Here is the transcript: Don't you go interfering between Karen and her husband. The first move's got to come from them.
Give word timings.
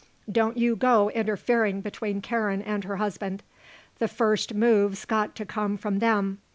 Don't 0.27 0.57
you 0.57 0.75
go 0.75 1.11
interfering 1.11 1.81
between 1.81 2.21
Karen 2.21 2.63
and 2.63 2.85
her 2.85 2.95
husband. 2.95 3.43
The 3.99 4.07
first 4.07 4.51
move's 4.55 5.05
got 5.05 5.35
to 5.35 5.45
come 5.45 5.77
from 5.77 5.99
them. 5.99 6.39